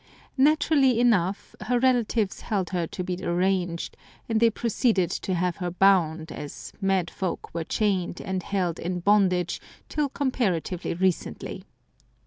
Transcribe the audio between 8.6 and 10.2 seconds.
in bondage till